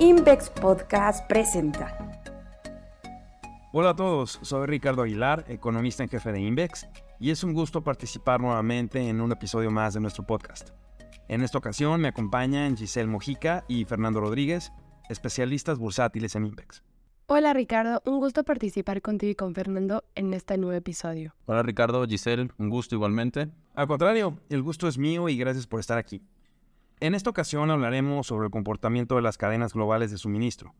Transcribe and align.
Invex 0.00 0.48
Podcast 0.50 1.28
presenta. 1.28 2.22
Hola 3.72 3.90
a 3.90 3.96
todos, 3.96 4.38
soy 4.42 4.68
Ricardo 4.68 5.02
Aguilar, 5.02 5.44
economista 5.48 6.04
en 6.04 6.08
jefe 6.08 6.30
de 6.30 6.40
Invex, 6.40 6.86
y 7.18 7.32
es 7.32 7.42
un 7.42 7.52
gusto 7.52 7.82
participar 7.82 8.40
nuevamente 8.40 9.08
en 9.08 9.20
un 9.20 9.32
episodio 9.32 9.72
más 9.72 9.94
de 9.94 10.00
nuestro 10.00 10.24
podcast. 10.24 10.70
En 11.26 11.42
esta 11.42 11.58
ocasión 11.58 12.00
me 12.00 12.06
acompañan 12.06 12.76
Giselle 12.76 13.08
Mojica 13.08 13.64
y 13.66 13.86
Fernando 13.86 14.20
Rodríguez, 14.20 14.70
especialistas 15.08 15.78
bursátiles 15.78 16.36
en 16.36 16.46
Invex. 16.46 16.84
Hola 17.26 17.52
Ricardo, 17.52 18.00
un 18.06 18.20
gusto 18.20 18.44
participar 18.44 19.02
contigo 19.02 19.32
y 19.32 19.34
con 19.34 19.52
Fernando 19.52 20.04
en 20.14 20.32
este 20.32 20.58
nuevo 20.58 20.76
episodio. 20.76 21.34
Hola 21.46 21.64
Ricardo, 21.64 22.06
Giselle, 22.06 22.52
un 22.56 22.70
gusto 22.70 22.94
igualmente. 22.94 23.48
Al 23.74 23.88
contrario, 23.88 24.38
el 24.48 24.62
gusto 24.62 24.86
es 24.86 24.96
mío 24.96 25.28
y 25.28 25.36
gracias 25.36 25.66
por 25.66 25.80
estar 25.80 25.98
aquí. 25.98 26.22
En 27.00 27.14
esta 27.14 27.30
ocasión 27.30 27.70
hablaremos 27.70 28.26
sobre 28.26 28.46
el 28.46 28.50
comportamiento 28.50 29.14
de 29.14 29.22
las 29.22 29.38
cadenas 29.38 29.72
globales 29.72 30.10
de 30.10 30.18
suministro, 30.18 30.74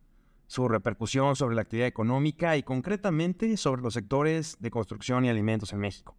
su 0.49 0.67
repercusión 0.67 1.37
sobre 1.37 1.55
la 1.55 1.63
actividad 1.63 1.87
económica 1.87 2.57
y 2.57 2.65
concretamente 2.65 3.57
sobre 3.57 3.83
los 3.83 3.95
sectores 3.95 4.57
de 4.59 4.73
construcción 4.73 5.25
y 5.25 5.29
alimentos 5.29 5.73
en 5.73 5.79
México. 5.79 6.17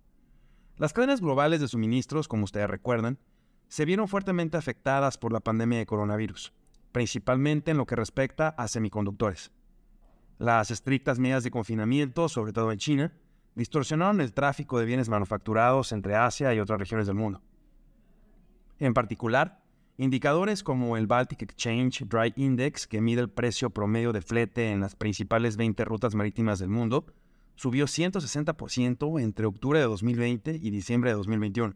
Las 0.78 0.94
cadenas 0.94 1.20
globales 1.20 1.60
de 1.60 1.68
suministros, 1.68 2.30
como 2.30 2.46
ustedes 2.46 2.70
recuerdan, 2.70 3.20
se 3.68 3.84
vieron 3.84 4.08
fuertemente 4.08 4.56
afectadas 4.56 5.18
por 5.18 5.34
la 5.34 5.42
pandemia 5.42 5.80
de 5.80 5.86
coronavirus, 5.86 6.54
principalmente 6.94 7.72
en 7.72 7.78
lo 7.78 7.86
que 7.86 7.98
respecta 7.98 8.48
a 8.48 8.70
semiconductores. 8.70 9.52
Las 10.38 10.72
estrictas 10.72 11.20
medidas 11.20 11.44
de 11.44 11.52
confinamiento, 11.52 12.30
sobre 12.30 12.54
todo 12.54 12.72
en 12.72 12.78
China, 12.78 13.14
distorsionaron 13.56 14.22
el 14.22 14.32
tráfico 14.32 14.80
de 14.80 14.86
bienes 14.86 15.10
manufacturados 15.10 15.92
entre 15.92 16.16
Asia 16.16 16.54
y 16.54 16.62
otras 16.62 16.80
regiones 16.80 17.06
del 17.06 17.18
mundo. 17.18 17.42
En 18.80 18.94
particular, 18.94 19.59
indicadores 20.00 20.64
como 20.64 20.96
el 20.96 21.08
Baltic 21.08 21.42
Exchange 21.42 22.06
Dry 22.08 22.32
Index, 22.38 22.88
que 22.88 23.02
mide 23.02 23.20
el 23.20 23.30
precio 23.30 23.70
promedio 23.70 24.14
de 24.14 24.22
flete 24.22 24.72
en 24.72 24.80
las 24.80 24.96
principales 24.96 25.58
20 25.58 25.84
rutas 25.84 26.16
marítimas 26.16 26.60
del 26.60 26.70
mundo, 26.70 27.06
subió 27.56 27.86
160% 27.86 29.22
entre 29.22 29.46
octubre 29.46 29.78
de 29.78 29.86
2020 29.86 30.58
y 30.62 30.70
diciembre 30.70 31.10
de 31.10 31.18
2021. 31.18 31.76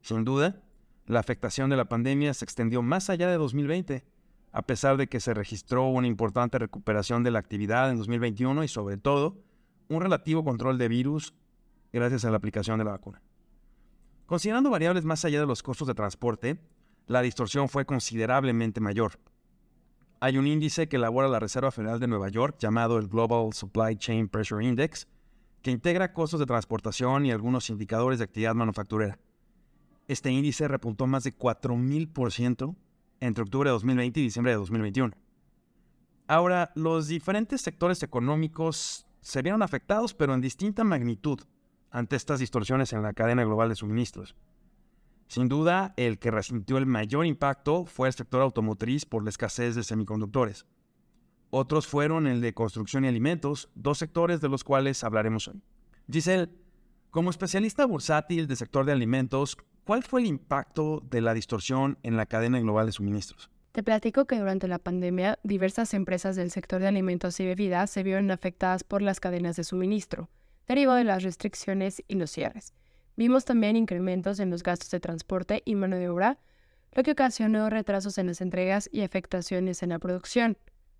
Sin 0.00 0.24
duda, 0.24 0.62
la 1.04 1.20
afectación 1.20 1.68
de 1.68 1.76
la 1.76 1.84
pandemia 1.84 2.32
se 2.32 2.46
extendió 2.46 2.80
más 2.80 3.10
allá 3.10 3.28
de 3.28 3.36
2020 3.36 4.04
a 4.52 4.62
pesar 4.62 4.96
de 4.96 5.08
que 5.08 5.20
se 5.20 5.34
registró 5.34 5.86
una 5.88 6.06
importante 6.06 6.58
recuperación 6.58 7.24
de 7.24 7.30
la 7.30 7.40
actividad 7.40 7.90
en 7.90 7.98
2021 7.98 8.64
y 8.64 8.68
sobre 8.68 8.96
todo 8.96 9.36
un 9.88 10.00
relativo 10.00 10.44
control 10.44 10.78
de 10.78 10.88
virus 10.88 11.34
gracias 11.92 12.24
a 12.24 12.30
la 12.30 12.38
aplicación 12.38 12.78
de 12.78 12.84
la 12.84 12.92
vacuna. 12.92 13.20
Considerando 14.24 14.70
variables 14.70 15.04
más 15.04 15.26
allá 15.26 15.40
de 15.40 15.46
los 15.46 15.62
costos 15.62 15.88
de 15.88 15.94
transporte, 15.94 16.58
la 17.06 17.22
distorsión 17.22 17.68
fue 17.68 17.84
considerablemente 17.84 18.80
mayor. 18.80 19.18
Hay 20.20 20.38
un 20.38 20.46
índice 20.46 20.88
que 20.88 20.96
elabora 20.96 21.28
la 21.28 21.40
Reserva 21.40 21.70
Federal 21.70 22.00
de 22.00 22.06
Nueva 22.06 22.28
York 22.28 22.56
llamado 22.58 22.98
el 22.98 23.08
Global 23.08 23.52
Supply 23.52 23.96
Chain 23.96 24.28
Pressure 24.28 24.64
Index, 24.64 25.06
que 25.60 25.70
integra 25.70 26.12
costos 26.12 26.40
de 26.40 26.46
transportación 26.46 27.26
y 27.26 27.30
algunos 27.30 27.68
indicadores 27.70 28.18
de 28.18 28.24
actividad 28.24 28.54
manufacturera. 28.54 29.18
Este 30.08 30.30
índice 30.30 30.68
repuntó 30.68 31.06
más 31.06 31.24
de 31.24 31.36
4.000% 31.36 32.74
entre 33.20 33.42
octubre 33.42 33.68
de 33.68 33.72
2020 33.72 34.20
y 34.20 34.22
diciembre 34.22 34.52
de 34.52 34.58
2021. 34.58 35.14
Ahora, 36.26 36.72
los 36.74 37.08
diferentes 37.08 37.60
sectores 37.60 38.02
económicos 38.02 39.06
se 39.20 39.42
vieron 39.42 39.62
afectados, 39.62 40.14
pero 40.14 40.34
en 40.34 40.40
distinta 40.40 40.84
magnitud, 40.84 41.40
ante 41.90 42.16
estas 42.16 42.40
distorsiones 42.40 42.92
en 42.92 43.02
la 43.02 43.12
cadena 43.12 43.44
global 43.44 43.68
de 43.68 43.76
suministros. 43.76 44.34
Sin 45.28 45.48
duda, 45.48 45.94
el 45.96 46.18
que 46.18 46.30
resintió 46.30 46.78
el 46.78 46.86
mayor 46.86 47.26
impacto 47.26 47.86
fue 47.86 48.08
el 48.08 48.14
sector 48.14 48.42
automotriz 48.42 49.04
por 49.04 49.24
la 49.24 49.30
escasez 49.30 49.74
de 49.74 49.82
semiconductores. 49.82 50.66
Otros 51.50 51.86
fueron 51.86 52.26
el 52.26 52.40
de 52.40 52.54
construcción 52.54 53.04
y 53.04 53.08
alimentos, 53.08 53.68
dos 53.74 53.98
sectores 53.98 54.40
de 54.40 54.48
los 54.48 54.64
cuales 54.64 55.04
hablaremos 55.04 55.48
hoy. 55.48 55.62
Giselle, 56.10 56.50
como 57.10 57.30
especialista 57.30 57.86
bursátil 57.86 58.46
del 58.46 58.56
sector 58.56 58.84
de 58.84 58.92
alimentos, 58.92 59.56
¿Cuál 59.84 60.02
fue 60.02 60.22
el 60.22 60.26
impacto 60.26 61.02
de 61.10 61.20
la 61.20 61.34
distorsión 61.34 61.98
en 62.02 62.16
la 62.16 62.24
cadena 62.24 62.58
global 62.58 62.86
de 62.86 62.92
suministros? 62.92 63.50
Te 63.72 63.82
platico 63.82 64.24
que 64.24 64.38
durante 64.38 64.66
la 64.66 64.78
pandemia 64.78 65.38
diversas 65.42 65.92
empresas 65.92 66.36
del 66.36 66.50
sector 66.50 66.80
de 66.80 66.88
alimentos 66.88 67.38
y 67.40 67.44
bebidas 67.44 67.90
se 67.90 68.02
vieron 68.02 68.30
afectadas 68.30 68.82
por 68.82 69.02
las 69.02 69.20
cadenas 69.20 69.56
de 69.56 69.64
suministro, 69.64 70.30
derivado 70.66 70.96
de 70.96 71.04
las 71.04 71.22
restricciones 71.22 72.02
y 72.08 72.14
los 72.14 72.30
cierres. 72.30 72.72
Vimos 73.16 73.44
también 73.44 73.76
incrementos 73.76 74.40
en 74.40 74.50
los 74.50 74.62
gastos 74.62 74.90
de 74.90 75.00
transporte 75.00 75.62
y 75.64 75.74
mano 75.74 75.96
de 75.96 76.08
obra, 76.08 76.38
lo 76.92 77.02
que 77.02 77.12
ocasionó 77.12 77.70
retrasos 77.70 78.18
en 78.18 78.28
las 78.28 78.40
entregas 78.40 78.88
y 78.92 79.02
afectaciones 79.02 79.82
en 79.82 79.90
la 79.90 79.98
producción. 79.98 80.58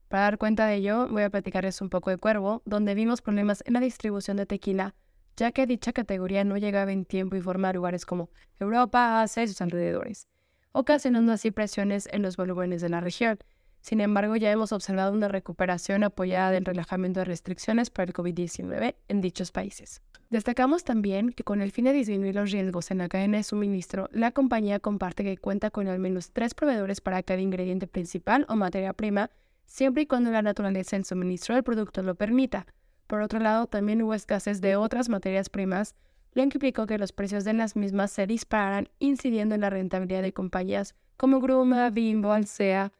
Para 0.08 0.24
dar 0.24 0.38
cuenta 0.38 0.66
de 0.66 0.76
ello, 0.76 1.08
voy 1.08 1.22
a 1.22 1.30
platicarles 1.30 1.80
un 1.80 1.90
poco 1.90 2.10
de 2.10 2.18
Cuervo, 2.18 2.62
donde 2.64 2.94
vimos 2.94 3.22
problemas 3.22 3.62
en 3.66 3.74
la 3.74 3.80
distribución 3.80 4.36
de 4.36 4.46
tequila 4.46 4.94
ya 5.36 5.52
que 5.52 5.66
dicha 5.66 5.92
categoría 5.92 6.44
no 6.44 6.56
llegaba 6.56 6.92
en 6.92 7.04
tiempo 7.04 7.36
y 7.36 7.40
forma 7.40 7.70
a 7.70 7.72
lugares 7.72 8.06
como 8.06 8.30
Europa, 8.60 9.20
Asia 9.22 9.42
y 9.42 9.48
sus 9.48 9.60
alrededores, 9.60 10.28
ocasionando 10.72 11.32
así 11.32 11.50
presiones 11.50 12.08
en 12.12 12.22
los 12.22 12.36
volúmenes 12.36 12.80
de 12.80 12.88
la 12.88 13.00
región. 13.00 13.38
Sin 13.84 14.00
embargo, 14.00 14.34
ya 14.34 14.50
hemos 14.50 14.72
observado 14.72 15.12
una 15.12 15.28
recuperación 15.28 16.04
apoyada 16.04 16.50
del 16.50 16.64
relajamiento 16.64 17.20
de 17.20 17.26
restricciones 17.26 17.90
para 17.90 18.06
el 18.06 18.14
COVID-19 18.14 18.94
en 19.08 19.20
dichos 19.20 19.52
países. 19.52 20.00
Destacamos 20.30 20.84
también 20.84 21.32
que 21.32 21.44
con 21.44 21.60
el 21.60 21.70
fin 21.70 21.84
de 21.84 21.92
disminuir 21.92 22.34
los 22.34 22.50
riesgos 22.50 22.90
en 22.90 22.96
la 22.96 23.10
cadena 23.10 23.36
de 23.36 23.42
suministro, 23.42 24.08
la 24.10 24.30
compañía 24.30 24.80
comparte 24.80 25.22
que 25.22 25.36
cuenta 25.36 25.70
con 25.70 25.86
al 25.86 25.98
menos 25.98 26.30
tres 26.30 26.54
proveedores 26.54 27.02
para 27.02 27.22
cada 27.22 27.42
ingrediente 27.42 27.86
principal 27.86 28.46
o 28.48 28.56
materia 28.56 28.94
prima, 28.94 29.28
siempre 29.66 30.04
y 30.04 30.06
cuando 30.06 30.30
la 30.30 30.40
naturaleza 30.40 30.96
del 30.96 31.04
suministro 31.04 31.54
del 31.54 31.62
producto 31.62 32.02
lo 32.02 32.14
permita. 32.14 32.64
Por 33.06 33.20
otro 33.20 33.38
lado, 33.38 33.66
también 33.66 34.00
hubo 34.00 34.14
escasez 34.14 34.62
de 34.62 34.76
otras 34.76 35.10
materias 35.10 35.50
primas, 35.50 35.94
lo 36.32 36.40
que 36.40 36.56
implicó 36.56 36.86
que 36.86 36.96
los 36.96 37.12
precios 37.12 37.44
de 37.44 37.52
las 37.52 37.76
mismas 37.76 38.12
se 38.12 38.26
dispararan, 38.26 38.88
incidiendo 38.98 39.54
en 39.54 39.60
la 39.60 39.68
rentabilidad 39.68 40.22
de 40.22 40.32
compañías 40.32 40.94
como 41.18 41.38
Gruma, 41.38 41.90
Bimbo, 41.90 42.32
Alsea, 42.32 42.90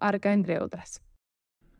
Arca, 0.00 0.32
entre 0.32 0.60
otras. 0.60 1.02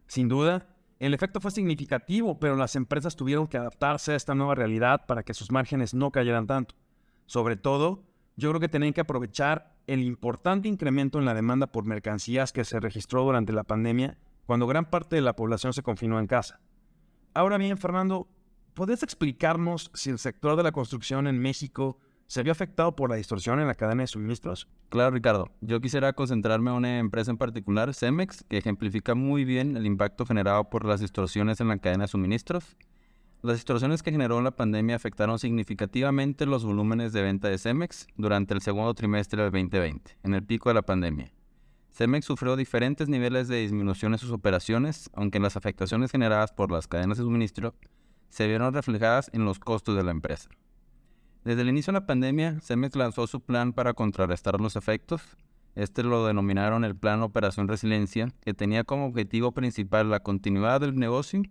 Sin 0.07 0.29
duda, 0.29 0.67
el 0.99 1.15
efecto 1.15 1.41
fue 1.41 1.51
significativo, 1.51 2.39
pero 2.39 2.57
las 2.57 2.77
empresas 2.77 3.17
tuvieron 3.17 3.47
que 3.47 3.57
adaptarse 3.57 4.13
a 4.13 4.17
esta 4.17 4.35
nueva 4.35 4.55
realidad 4.55 5.07
para 5.07 5.23
que 5.23 5.35
sus 5.35 5.51
márgenes 5.51 5.95
no 5.95 6.11
cayeran 6.11 6.47
tanto. 6.47 6.75
Sobre 7.27 7.57
todo, 7.57 8.05
yo 8.37 8.51
creo 8.51 8.61
que 8.61 8.69
tenían 8.69 8.93
que 8.93 9.01
aprovechar 9.01 9.75
el 9.87 10.03
importante 10.03 10.69
incremento 10.69 11.19
en 11.19 11.25
la 11.25 11.35
demanda 11.35 11.67
por 11.67 11.85
mercancías 11.85 12.53
que 12.53 12.65
se 12.65 12.79
registró 12.79 13.25
durante 13.25 13.53
la 13.53 13.65
pandemia, 13.65 14.17
cuando 14.47 14.67
gran 14.67 14.91
parte 14.91 15.17
de 15.17 15.23
la 15.23 15.35
población 15.35 15.73
se 15.73 15.83
confinó 15.83 16.19
en 16.19 16.27
casa. 16.27 16.61
Ahora 17.35 17.59
bien, 17.59 17.79
Fernando, 17.79 18.29
¿podrías 18.75 19.03
explicarnos 19.03 19.91
si 19.95 20.11
el 20.11 20.19
sector 20.19 20.57
de 20.57 20.63
la 20.63 20.73
construcción 20.73 21.27
en 21.27 21.39
México 21.39 21.99
se 22.27 22.43
vio 22.43 22.53
afectado 22.53 22.97
por 22.97 23.11
la 23.11 23.17
distorsión 23.17 23.61
en 23.61 23.67
la 23.67 23.75
cadena 23.75 24.03
de 24.03 24.07
suministros? 24.07 24.69
Claro, 24.89 25.11
Ricardo. 25.11 25.51
Yo 25.61 25.81
quisiera 25.81 26.13
concentrarme 26.13 26.71
en 26.71 26.77
una 26.77 26.99
empresa 26.99 27.31
en 27.31 27.39
particular, 27.39 27.95
Cemex, 27.95 28.45
que 28.49 28.59
ejemplifica 28.59 29.15
muy 29.15 29.45
bien 29.45 29.77
el 29.77 29.87
impacto 29.87 30.25
generado 30.27 30.71
por 30.71 30.85
las 30.85 31.01
distorsiones 31.01 31.61
en 31.61 31.69
la 31.69 31.79
cadena 31.79 32.05
de 32.05 32.09
suministros. 32.09 32.77
Las 33.43 33.57
distorsiones 33.57 34.03
que 34.03 34.13
generó 34.13 34.41
la 34.41 34.53
pandemia 34.53 34.95
afectaron 34.95 35.39
significativamente 35.39 36.47
los 36.47 36.65
volúmenes 36.65 37.13
de 37.13 37.23
venta 37.23 37.49
de 37.49 37.59
Cemex 37.59 38.07
durante 38.17 38.55
el 38.55 38.63
segundo 38.63 38.95
trimestre 38.95 39.43
del 39.43 39.51
2020, 39.51 40.19
en 40.23 40.35
el 40.35 40.45
pico 40.45 40.71
de 40.71 40.75
la 40.75 40.83
pandemia. 40.83 41.33
Cemex 41.93 42.25
sufrió 42.25 42.57
diferentes 42.57 43.09
niveles 43.09 43.49
de 43.49 43.57
disminución 43.57 44.13
en 44.13 44.19
sus 44.19 44.31
operaciones, 44.31 45.11
aunque 45.13 45.41
las 45.41 45.57
afectaciones 45.57 46.11
generadas 46.11 46.53
por 46.53 46.71
las 46.71 46.87
cadenas 46.87 47.19
de 47.19 47.25
suministro 47.25 47.75
se 48.31 48.47
vieron 48.47 48.73
reflejadas 48.73 49.29
en 49.35 49.45
los 49.45 49.59
costos 49.59 49.97
de 49.97 50.03
la 50.05 50.13
empresa. 50.13 50.49
Desde 51.45 51.63
el 51.63 51.69
inicio 51.71 51.93
de 51.93 51.99
la 51.99 52.07
pandemia, 52.07 52.61
Cemex 52.61 52.95
lanzó 52.95 53.27
su 53.27 53.41
plan 53.41 53.73
para 53.73 53.95
contrarrestar 53.95 54.61
los 54.61 54.77
efectos. 54.77 55.23
Este 55.75 56.05
lo 56.05 56.25
denominaron 56.25 56.85
el 56.85 56.95
Plan 56.95 57.21
Operación 57.23 57.67
Resiliencia, 57.67 58.33
que 58.43 58.55
tenía 58.55 58.85
como 58.85 59.07
objetivo 59.07 59.51
principal 59.51 60.09
la 60.09 60.21
continuidad 60.21 60.81
del 60.81 60.95
negocio, 60.95 61.43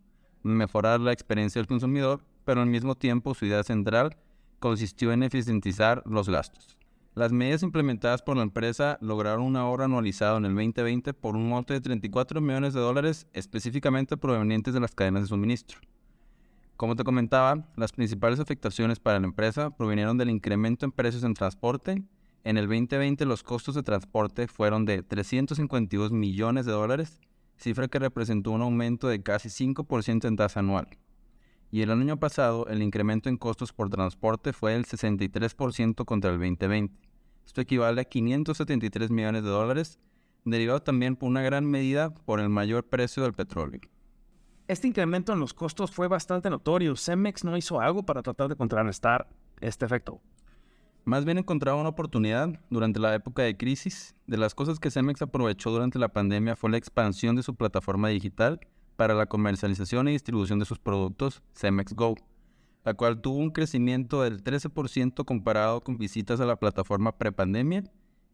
mejorar 0.44 1.02
la 1.02 1.12
experiencia 1.12 1.60
del 1.60 1.68
consumidor, 1.68 2.22
pero 2.46 2.62
al 2.62 2.68
mismo 2.68 2.96
tiempo 2.96 3.34
su 3.34 3.46
idea 3.46 3.64
central 3.64 4.16
consistió 4.60 5.12
en 5.12 5.24
eficientizar 5.24 6.04
los 6.06 6.30
gastos. 6.30 6.78
Las 7.14 7.34
medidas 7.34 7.62
implementadas 7.62 8.22
por 8.22 8.38
la 8.38 8.44
empresa 8.44 8.98
lograron 9.02 9.42
un 9.42 9.58
ahorro 9.58 9.84
anualizado 9.84 10.38
en 10.38 10.46
el 10.46 10.56
2020 10.56 11.14
por 11.14 11.36
un 11.36 11.50
monto 11.50 11.74
de 11.74 11.82
34 11.82 12.40
millones 12.40 12.74
de 12.74 12.80
dólares 12.80 13.28
específicamente 13.34 14.16
provenientes 14.16 14.74
de 14.74 14.80
las 14.80 14.96
cadenas 14.96 15.24
de 15.24 15.28
suministro. 15.28 15.80
Como 16.82 16.96
te 16.96 17.04
comentaba, 17.04 17.64
las 17.76 17.92
principales 17.92 18.40
afectaciones 18.40 19.00
para 19.00 19.20
la 19.20 19.28
empresa 19.28 19.70
provinieron 19.70 20.18
del 20.18 20.32
incremento 20.32 20.84
en 20.84 20.92
precios 20.92 21.24
en 21.24 21.36
transporte. 21.36 22.02
En 22.44 22.58
el 22.58 22.66
2020 22.66 23.24
los 23.26 23.44
costos 23.44 23.76
de 23.76 23.84
transporte 23.84 24.48
fueron 24.48 24.86
de 24.86 25.04
352 25.04 26.12
millones 26.12 26.66
de 26.66 26.72
dólares, 26.72 27.20
cifra 27.56 27.88
que 27.88 28.00
representó 28.00 28.50
un 28.50 28.64
aumento 28.64 29.10
de 29.10 29.22
casi 29.22 29.50
5% 29.50 30.28
en 30.28 30.36
tasa 30.36 30.62
anual 30.62 30.88
y 31.70 31.84
el 31.84 31.92
año 31.92 32.18
pasado 32.18 32.66
el 32.66 32.82
incremento 32.82 33.30
en 33.30 33.38
costos 33.38 33.74
por 33.74 33.92
transporte 33.92 34.52
fue 34.52 34.72
del 34.72 34.88
63% 34.88 36.04
contra 36.04 36.32
el 36.32 36.40
2020. 36.40 36.96
Esto 37.46 37.62
equivale 37.62 38.02
a 38.02 38.06
573 38.06 39.12
millones 39.12 39.44
de 39.44 39.50
dólares, 39.50 40.00
derivado 40.46 40.82
también 40.82 41.16
por 41.16 41.30
una 41.30 41.44
gran 41.44 41.64
medida 41.64 42.12
por 42.12 42.40
el 42.40 42.50
mayor 42.50 42.90
precio 42.90 43.22
del 43.22 43.34
petróleo. 43.34 43.82
Este 44.72 44.88
incremento 44.88 45.34
en 45.34 45.42
los 45.42 45.54
costos 45.54 45.92
fue 45.92 46.08
bastante 46.08 46.50
notorio. 46.50 46.96
Cemex 46.96 47.44
no 47.44 47.58
hizo 47.58 47.82
algo 47.82 48.04
para 48.04 48.22
tratar 48.22 48.48
de 48.48 48.56
contrarrestar 48.56 49.28
este 49.60 49.84
efecto. 49.84 50.22
Más 51.04 51.26
bien 51.26 51.38
encontraba 51.38 51.78
una 51.78 51.90
oportunidad 51.90 52.58
durante 52.70 52.98
la 52.98 53.14
época 53.14 53.42
de 53.42 53.58
crisis. 53.58 54.16
De 54.28 54.38
las 54.38 54.56
cosas 54.56 54.80
que 54.80 54.90
Cemex 54.90 55.22
aprovechó 55.24 55.72
durante 55.72 56.00
la 56.00 56.08
pandemia 56.08 56.56
fue 56.56 56.72
la 56.72 56.78
expansión 56.78 57.36
de 57.36 57.44
su 57.44 57.54
plataforma 57.54 58.08
digital 58.08 58.62
para 58.96 59.14
la 59.14 59.26
comercialización 59.26 60.08
y 60.08 60.14
distribución 60.14 60.58
de 60.60 60.64
sus 60.64 60.80
productos, 60.80 61.44
Cemex 61.54 61.94
Go, 61.94 62.16
la 62.86 62.94
cual 62.94 63.20
tuvo 63.20 63.40
un 63.40 63.52
crecimiento 63.52 64.22
del 64.22 64.42
13% 64.42 65.26
comparado 65.26 65.82
con 65.82 65.98
visitas 65.98 66.40
a 66.40 66.46
la 66.46 66.56
plataforma 66.56 67.18
prepandemia 67.18 67.84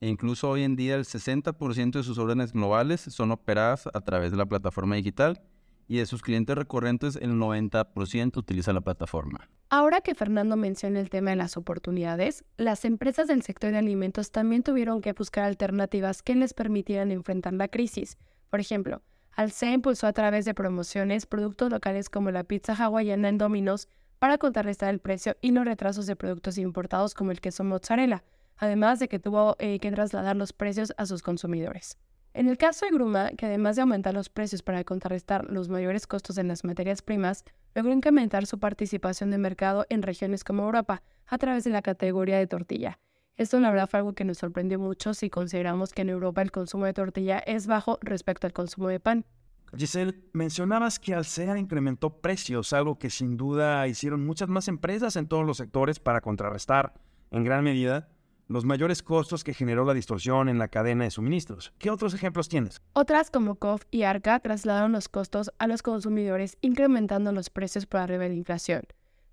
e 0.01 0.07
incluso 0.07 0.51
hoy 0.51 0.62
en 0.62 0.75
día 0.75 0.98
el 0.98 1.06
60% 1.06 1.94
de 1.94 2.04
sus 2.04 2.19
órdenes 2.19 2.54
globales 2.54 3.01
son 3.01 3.31
operadas 3.31 3.88
a 3.92 4.01
través 4.01 4.30
de 4.30 4.38
la 4.38 4.45
plataforma 4.45 4.98
digital 4.98 5.42
y 5.88 5.98
de 5.98 6.06
sus 6.06 6.22
clientes 6.22 6.56
recurrentes 6.56 7.16
el 7.16 7.31
90% 7.31 8.38
utiliza 8.38 8.74
la 8.74 8.81
plataforma. 8.81 9.50
Ahora 9.69 10.01
que 10.01 10.16
Fernando 10.16 10.56
menciona 10.56 11.00
el 11.00 11.10
tema 11.10 11.31
de 11.31 11.36
las 11.36 11.57
oportunidades, 11.57 12.45
las 12.57 12.86
empresas 12.86 13.28
del 13.28 13.42
sector 13.42 13.72
de 13.72 13.78
alimentos 13.78 14.31
también 14.31 14.63
tuvieron 14.63 15.01
que 15.01 15.13
buscar 15.13 15.44
alternativas 15.44 16.22
que 16.22 16.36
les 16.36 16.54
permitieran 16.54 17.12
enfrentar 17.12 17.54
la 17.54 17.68
crisis. 17.68 18.18
Por 18.50 18.60
ejemplo, 18.60 19.01
Alsea 19.36 19.74
impulsó 19.74 20.07
a 20.07 20.13
través 20.13 20.45
de 20.45 20.54
promociones 20.54 21.25
productos 21.25 21.69
locales 21.69 22.10
como 22.10 22.31
la 22.31 22.44
pizza 22.44 22.74
hawaiana 22.74 23.30
en 23.30 23.38
Domino's 23.38 23.88
para 24.19 24.38
contrarrestar 24.38 24.89
el 24.89 25.00
precio 25.00 25.36
y 25.42 25.51
los 25.51 25.66
retrasos 25.66 26.07
de 26.07 26.16
productos 26.16 26.57
importados 26.57 27.13
como 27.13 27.31
el 27.31 27.42
queso 27.42 27.63
mozzarella, 27.63 28.24
además 28.57 29.00
de 29.00 29.07
que 29.07 29.19
tuvo 29.19 29.56
eh, 29.60 29.80
que 29.80 29.92
trasladar 29.92 30.36
los 30.36 30.54
precios 30.54 30.94
a 30.98 31.06
sus 31.06 31.22
consumidores. 31.22 31.98
En 32.38 32.48
el 32.48 32.60
caso 32.60 32.86
de 32.86 32.92
Gruma, 32.92 33.31
que 33.31 33.48
además 33.48 33.75
de 33.75 33.81
aumentar 33.81 34.13
los 34.13 34.30
precios 34.30 34.62
para 34.62 34.84
contrarrestar 34.84 35.50
los 35.50 35.69
mayores 35.69 36.06
costos 36.06 36.38
en 36.38 36.48
las 36.48 36.63
materias 36.63 37.01
primas, 37.01 37.44
logró 37.74 37.92
incrementar 37.92 38.45
su 38.45 38.60
participación 38.60 39.31
de 39.31 39.39
mercado 39.39 39.88
en 39.89 40.04
regiones 40.04 40.44
como 40.44 40.62
Europa 40.62 41.01
a 41.25 41.39
través 41.39 41.63
de 41.63 41.72
la 41.72 41.81
categoría 41.81 42.38
de 42.38 42.45
tortilla. 42.45 43.00
Esto 43.38 43.60
la 43.60 43.72
verdad 43.72 43.89
fue 43.89 44.01
algo 44.01 44.13
que 44.13 44.24
nos 44.24 44.38
sorprendió 44.38 44.78
mucho 44.78 45.16
si 45.16 45.31
consideramos 45.31 45.94
que 45.94 46.04
en 46.04 46.10
Europa 46.10 46.44
el 46.44 46.51
consumo 46.51 46.86
de 46.86 46.94
tortilla 46.94 47.39
es 47.39 47.66
bajo 47.66 47.98
respecto 48.04 48.45
al 48.45 48.54
consumo 48.54 48.89
de 48.89 49.00
pan. 49.00 49.25
Giselle, 49.75 50.13
mencionabas 50.34 51.00
que 51.00 51.16
Alsea 51.16 51.57
incrementó 51.57 52.22
precios, 52.22 52.72
algo 52.72 53.00
que 53.00 53.10
sin 53.10 53.36
duda 53.36 53.88
hicieron 53.88 54.24
muchas 54.24 54.48
más 54.48 54.68
empresas 54.68 55.16
en 55.16 55.28
todos 55.28 55.44
los 55.44 55.57
sectores 55.57 56.00
para 56.00 56.22
contrarrestar, 56.22 56.94
en 57.31 57.44
gran 57.44 57.63
medida, 57.63 58.10
los 58.47 58.65
mayores 58.65 59.03
costos 59.03 59.44
que 59.44 59.53
generó 59.53 59.85
la 59.85 59.94
distorsión 59.94 60.49
en 60.49 60.57
la 60.57 60.67
cadena 60.67 61.03
de 61.03 61.11
suministros. 61.11 61.73
¿Qué 61.77 61.89
otros 61.89 62.13
ejemplos 62.13 62.49
tienes? 62.49 62.81
Otras 62.94 63.29
como 63.29 63.55
COF 63.55 63.83
y 63.91 64.03
ARCA 64.03 64.39
trasladaron 64.39 64.91
los 64.91 65.09
costos 65.09 65.51
a 65.59 65.67
los 65.67 65.81
consumidores 65.81 66.57
incrementando 66.61 67.31
los 67.31 67.49
precios 67.49 67.85
por 67.85 67.99
arriba 67.99 68.23
de 68.23 68.29
la 68.29 68.35
inflación. 68.35 68.83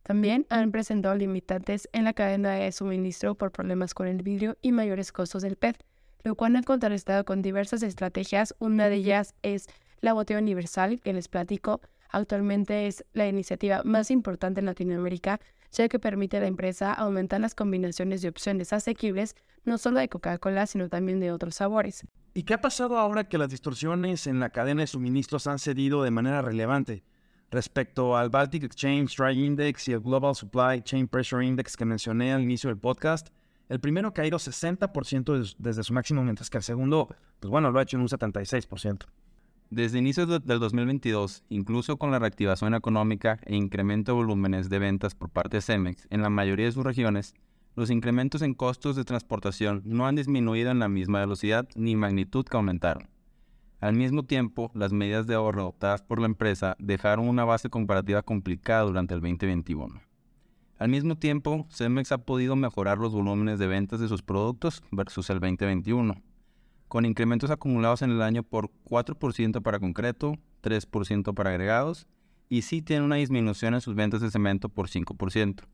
También 0.03 0.47
han 0.51 0.71
presentado 0.71 1.15
limitantes 1.15 1.89
en 1.93 2.05
la 2.05 2.13
cadena 2.13 2.53
de 2.53 2.73
suministro 2.73 3.35
por 3.37 3.53
problemas 3.53 3.95
con 3.95 4.07
el 4.07 4.23
vidrio 4.23 4.59
y 4.61 4.73
mayores 4.73 5.13
costos 5.13 5.43
del 5.43 5.57
PET, 5.57 5.83
lo 6.25 6.35
cual 6.35 6.57
han 6.57 6.63
contrarrestado 6.63 7.25
con 7.25 7.41
diversas 7.41 7.83
estrategias. 7.83 8.55
Una 8.59 8.89
de 8.89 8.97
ellas 8.97 9.35
es 9.43 9.67
la 10.01 10.13
botella 10.13 10.41
universal, 10.41 11.01
que 11.01 11.15
les 11.15 11.29
platico, 11.29 11.81
actualmente 12.11 12.87
es 12.87 13.05
la 13.15 13.27
iniciativa 13.27 13.83
más 13.85 14.11
importante 14.11 14.61
en 14.61 14.67
Latinoamérica 14.67 15.41
ya 15.75 15.89
que 15.89 15.99
permite 15.99 16.39
a 16.39 16.41
la 16.41 16.47
empresa 16.47 16.93
aumentar 16.93 17.41
las 17.41 17.55
combinaciones 17.55 18.23
de 18.23 18.29
opciones 18.29 18.73
asequibles, 18.73 19.37
no 19.65 19.79
solo 19.79 20.01
de 20.01 20.09
Coca-Cola, 20.09 20.67
sino 20.67 20.89
también 20.89 21.21
de 21.21 21.33
otros 21.33 21.57
sabores. 21.57 22.07
¿Y 22.33 22.43
qué 22.45 22.55
ha 22.55 22.61
pasado 22.61 22.99
ahora 22.99 23.29
que 23.29 23.39
las 23.39 23.51
distorsiones 23.51 24.27
en 24.27 24.41
la 24.41 24.51
cadena 24.51 24.83
de 24.83 24.87
suministros 24.87 25.47
han 25.47 25.59
cedido 25.59 26.03
de 26.03 26.11
manera 26.11 26.43
relevante? 26.43 27.05
Respecto 27.51 28.17
al 28.17 28.31
Baltic 28.31 28.65
Exchange 28.65 29.17
Dry 29.17 29.45
Index 29.45 29.89
y 29.89 29.93
el 29.93 30.01
Global 30.01 30.35
Supply 30.35 30.83
Chain 30.83 31.07
Pressure 31.07 31.47
Index 31.47 31.77
que 31.77 31.85
mencioné 31.85 32.33
al 32.33 32.43
inicio 32.43 32.69
del 32.69 32.79
podcast, 32.79 33.29
el 33.69 33.81
primero 33.81 34.09
ha 34.09 34.15
caído 34.15 34.39
60% 34.39 35.55
desde 35.59 35.83
su 35.83 35.93
máximo, 35.93 36.23
mientras 36.23 36.51
que 36.51 36.59
el 36.59 36.65
segundo, 36.65 37.09
pues 37.41 37.51
bueno, 37.51 37.71
lo 37.71 37.79
ha 37.79 37.83
hecho 37.83 37.97
en 37.97 38.03
un 38.03 38.09
76%. 38.09 39.07
Desde 39.75 39.99
inicios 39.99 40.29
del 40.29 40.61
2022, 40.61 41.43
incluso 41.49 41.97
con 41.97 42.13
la 42.13 42.21
reactivación 42.21 42.75
económica 42.75 43.41
e 43.45 43.57
incremento 43.57 44.13
de 44.13 44.19
volúmenes 44.19 44.69
de 44.69 44.79
ventas 44.79 45.17
por 45.17 45.31
parte 45.31 45.57
de 45.57 45.63
Cemex 45.63 46.07
en 46.11 46.23
la 46.23 46.31
mayoría 46.31 46.67
de 46.67 46.71
sus 46.71 46.85
regiones, 46.85 47.35
los 47.75 47.91
incrementos 47.91 48.43
en 48.43 48.55
costos 48.55 48.95
de 48.95 49.03
transportación 49.03 49.83
no 49.85 50.07
han 50.07 50.15
disminuido 50.15 50.71
en 50.71 50.79
la 50.79 50.89
misma 50.89 51.19
velocidad 51.19 51.69
ni 51.75 51.97
magnitud 51.97 52.45
que 52.45 52.57
aumentaron. 52.57 53.09
Al 53.81 53.95
mismo 53.95 54.23
tiempo, 54.23 54.71
las 54.75 54.93
medidas 54.93 55.27
de 55.27 55.35
ahorro 55.35 55.63
adoptadas 55.63 56.03
por 56.03 56.21
la 56.21 56.27
empresa 56.27 56.77
dejaron 56.79 57.29
una 57.29 57.45
base 57.45 57.69
comparativa 57.69 58.23
complicada 58.23 58.83
durante 58.83 59.15
el 59.15 59.23
2021. 59.23 60.01
Al 60.79 60.89
mismo 60.89 61.19
tiempo, 61.19 61.67
Cemex 61.69 62.13
ha 62.13 62.19
podido 62.19 62.55
mejorar 62.55 62.99
los 62.99 63.13
volúmenes 63.13 63.59
de 63.59 63.67
ventas 63.67 63.99
de 63.99 64.07
sus 64.07 64.23
productos 64.23 64.85
versus 64.93 65.31
el 65.31 65.41
2021 65.41 66.23
con 66.95 67.07
incrementos 67.07 67.51
acumulados 67.51 68.03
en 68.03 68.13
el 68.13 68.23
año 68.23 68.45
por 68.45 68.71
4% 68.89 69.63
para 69.63 69.81
concreto, 69.81 70.39
3% 70.63 71.35
para 71.35 71.51
agregados, 71.51 72.07
y 72.49 72.63
sí 72.63 72.83
tiene 72.83 73.05
una 73.05 73.17
disminución 73.17 73.75
en 73.75 73.81
sus 73.81 73.97
ventas 73.97 74.21
de 74.21 74.31
cemento 74.31 74.69
por 74.69 74.89
5%. 74.89 75.65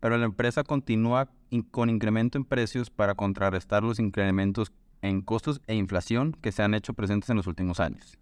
Pero 0.00 0.16
la 0.16 0.24
empresa 0.24 0.64
continúa 0.64 1.28
con 1.70 1.90
incremento 1.90 2.38
en 2.38 2.46
precios 2.46 2.88
para 2.88 3.14
contrarrestar 3.14 3.82
los 3.82 3.98
incrementos 3.98 4.72
en 5.02 5.20
costos 5.20 5.60
e 5.66 5.74
inflación 5.74 6.32
que 6.40 6.52
se 6.52 6.62
han 6.62 6.72
hecho 6.72 6.94
presentes 6.94 7.28
en 7.28 7.36
los 7.36 7.46
últimos 7.46 7.78
años. 7.78 8.16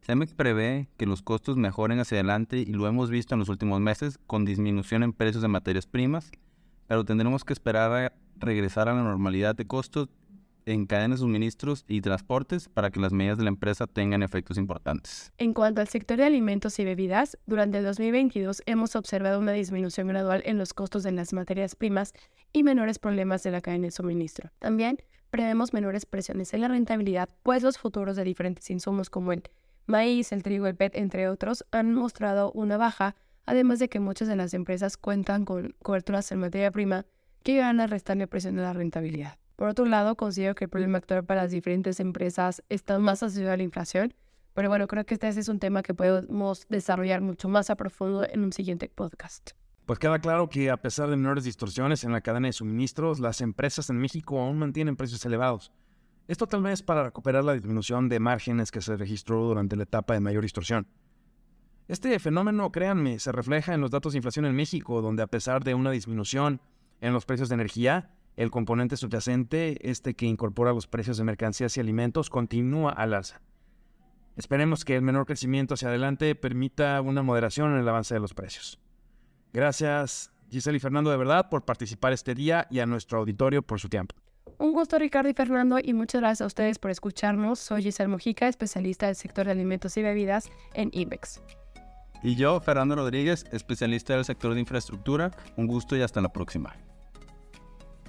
Cemex 0.00 0.32
prevé 0.32 0.88
que 0.96 1.04
los 1.04 1.20
costos 1.20 1.58
mejoren 1.58 1.98
hacia 1.98 2.16
adelante 2.16 2.56
y 2.56 2.72
lo 2.72 2.86
hemos 2.86 3.10
visto 3.10 3.34
en 3.34 3.40
los 3.40 3.50
últimos 3.50 3.82
meses 3.82 4.18
con 4.26 4.46
disminución 4.46 5.02
en 5.02 5.12
precios 5.12 5.42
de 5.42 5.48
materias 5.48 5.86
primas, 5.86 6.32
pero 6.86 7.04
tendremos 7.04 7.44
que 7.44 7.52
esperar 7.52 7.92
a 7.92 8.12
regresar 8.38 8.88
a 8.88 8.94
la 8.94 9.02
normalidad 9.02 9.54
de 9.54 9.66
costos 9.66 10.08
en 10.66 10.86
cadenas 10.86 11.20
de 11.20 11.24
suministros 11.24 11.84
y 11.88 12.00
transportes 12.00 12.68
para 12.68 12.90
que 12.90 13.00
las 13.00 13.12
medidas 13.12 13.38
de 13.38 13.44
la 13.44 13.50
empresa 13.50 13.86
tengan 13.86 14.22
efectos 14.22 14.58
importantes. 14.58 15.32
En 15.38 15.54
cuanto 15.54 15.80
al 15.80 15.88
sector 15.88 16.18
de 16.18 16.24
alimentos 16.24 16.78
y 16.78 16.84
bebidas, 16.84 17.38
durante 17.46 17.78
el 17.78 17.84
2022 17.84 18.62
hemos 18.66 18.96
observado 18.96 19.38
una 19.38 19.52
disminución 19.52 20.08
gradual 20.08 20.42
en 20.44 20.58
los 20.58 20.74
costos 20.74 21.04
de 21.04 21.12
las 21.12 21.32
materias 21.32 21.76
primas 21.76 22.12
y 22.52 22.64
menores 22.64 22.98
problemas 22.98 23.42
de 23.44 23.52
la 23.52 23.60
cadena 23.60 23.86
de 23.86 23.92
suministro. 23.92 24.50
También 24.58 24.98
prevemos 25.30 25.72
menores 25.72 26.04
presiones 26.04 26.52
en 26.52 26.62
la 26.62 26.68
rentabilidad, 26.68 27.28
pues 27.42 27.62
los 27.62 27.78
futuros 27.78 28.16
de 28.16 28.24
diferentes 28.24 28.68
insumos 28.70 29.08
como 29.08 29.32
el 29.32 29.44
maíz, 29.86 30.32
el 30.32 30.42
trigo, 30.42 30.66
el 30.66 30.74
PET, 30.74 30.96
entre 30.96 31.28
otros, 31.28 31.64
han 31.70 31.94
mostrado 31.94 32.50
una 32.52 32.76
baja, 32.76 33.14
además 33.44 33.78
de 33.78 33.88
que 33.88 34.00
muchas 34.00 34.26
de 34.26 34.36
las 34.36 34.52
empresas 34.52 34.96
cuentan 34.96 35.44
con 35.44 35.74
coberturas 35.82 36.30
en 36.32 36.40
materia 36.40 36.72
prima 36.72 37.06
que 37.44 37.60
van 37.60 37.78
a 37.80 37.86
restarle 37.86 38.26
presión 38.26 38.58
a 38.58 38.62
la 38.62 38.72
rentabilidad. 38.72 39.38
Por 39.56 39.68
otro 39.68 39.86
lado, 39.86 40.16
considero 40.16 40.54
que 40.54 40.64
el 40.64 40.70
problema 40.70 40.98
actual 40.98 41.24
para 41.24 41.42
las 41.42 41.50
diferentes 41.50 41.98
empresas 41.98 42.62
está 42.68 42.98
más 42.98 43.22
asociado 43.22 43.52
a 43.52 43.56
la 43.56 43.62
inflación, 43.62 44.12
pero 44.52 44.68
bueno, 44.68 44.86
creo 44.86 45.04
que 45.04 45.14
este 45.14 45.28
es 45.28 45.48
un 45.48 45.58
tema 45.58 45.82
que 45.82 45.94
podemos 45.94 46.66
desarrollar 46.68 47.22
mucho 47.22 47.48
más 47.48 47.70
a 47.70 47.74
profundo 47.74 48.26
en 48.28 48.44
un 48.44 48.52
siguiente 48.52 48.90
podcast. 48.94 49.52
Pues 49.86 49.98
queda 49.98 50.18
claro 50.18 50.48
que 50.50 50.70
a 50.70 50.76
pesar 50.76 51.08
de 51.08 51.16
menores 51.16 51.44
distorsiones 51.44 52.04
en 52.04 52.12
la 52.12 52.20
cadena 52.20 52.48
de 52.48 52.52
suministros, 52.52 53.18
las 53.18 53.40
empresas 53.40 53.88
en 53.88 53.96
México 53.96 54.40
aún 54.40 54.58
mantienen 54.58 54.96
precios 54.96 55.24
elevados. 55.24 55.72
Esto 56.28 56.46
tal 56.46 56.62
vez 56.62 56.82
para 56.82 57.04
recuperar 57.04 57.44
la 57.44 57.54
disminución 57.54 58.08
de 58.08 58.20
márgenes 58.20 58.70
que 58.70 58.80
se 58.82 58.96
registró 58.96 59.42
durante 59.44 59.76
la 59.76 59.84
etapa 59.84 60.12
de 60.12 60.20
mayor 60.20 60.42
distorsión. 60.42 60.86
Este 61.88 62.18
fenómeno, 62.18 62.72
créanme, 62.72 63.20
se 63.20 63.30
refleja 63.30 63.72
en 63.72 63.80
los 63.80 63.92
datos 63.92 64.12
de 64.12 64.18
inflación 64.18 64.44
en 64.44 64.56
México, 64.56 65.00
donde 65.00 65.22
a 65.22 65.28
pesar 65.28 65.62
de 65.62 65.74
una 65.74 65.92
disminución 65.92 66.60
en 67.00 67.12
los 67.12 67.24
precios 67.24 67.48
de 67.48 67.54
energía, 67.54 68.15
el 68.36 68.50
componente 68.50 68.96
subyacente, 68.96 69.90
este 69.90 70.14
que 70.14 70.26
incorpora 70.26 70.72
los 70.72 70.86
precios 70.86 71.16
de 71.16 71.24
mercancías 71.24 71.76
y 71.76 71.80
alimentos, 71.80 72.30
continúa 72.30 72.92
al 72.92 73.14
alza. 73.14 73.40
Esperemos 74.36 74.84
que 74.84 74.96
el 74.96 75.02
menor 75.02 75.26
crecimiento 75.26 75.74
hacia 75.74 75.88
adelante 75.88 76.34
permita 76.34 77.00
una 77.00 77.22
moderación 77.22 77.72
en 77.72 77.80
el 77.80 77.88
avance 77.88 78.14
de 78.14 78.20
los 78.20 78.34
precios. 78.34 78.78
Gracias 79.52 80.30
Giselle 80.50 80.76
y 80.76 80.80
Fernando 80.80 81.10
de 81.10 81.16
verdad 81.16 81.48
por 81.48 81.64
participar 81.64 82.12
este 82.12 82.34
día 82.34 82.66
y 82.70 82.80
a 82.80 82.86
nuestro 82.86 83.18
auditorio 83.18 83.62
por 83.62 83.80
su 83.80 83.88
tiempo. 83.88 84.14
Un 84.58 84.72
gusto 84.72 84.98
Ricardo 84.98 85.28
y 85.28 85.34
Fernando 85.34 85.78
y 85.82 85.92
muchas 85.92 86.20
gracias 86.20 86.42
a 86.42 86.46
ustedes 86.46 86.78
por 86.78 86.90
escucharnos. 86.90 87.58
Soy 87.58 87.82
Giselle 87.82 88.08
Mojica, 88.08 88.48
especialista 88.48 89.06
del 89.06 89.16
sector 89.16 89.46
de 89.46 89.52
alimentos 89.52 89.96
y 89.96 90.02
bebidas 90.02 90.50
en 90.74 90.90
IBEX. 90.92 91.42
Y 92.22 92.36
yo, 92.36 92.60
Fernando 92.60 92.96
Rodríguez, 92.96 93.44
especialista 93.52 94.14
del 94.14 94.24
sector 94.24 94.54
de 94.54 94.60
infraestructura. 94.60 95.30
Un 95.56 95.66
gusto 95.66 95.96
y 95.96 96.02
hasta 96.02 96.20
la 96.20 96.30
próxima. 96.30 96.74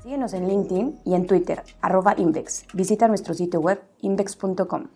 Síguenos 0.07 0.33
en 0.33 0.47
LinkedIn 0.47 0.99
y 1.03 1.15
en 1.15 1.27
Twitter, 1.27 1.63
arroba 1.81 2.13
Invex. 2.17 2.63
Visita 2.73 3.09
nuestro 3.09 3.33
sitio 3.33 3.59
web 3.59 3.81
invex.com. 3.99 4.87